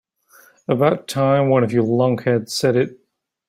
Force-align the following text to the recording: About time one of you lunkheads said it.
About 0.67 1.07
time 1.07 1.49
one 1.49 1.63
of 1.63 1.71
you 1.71 1.83
lunkheads 1.83 2.49
said 2.49 2.75
it. 2.75 2.97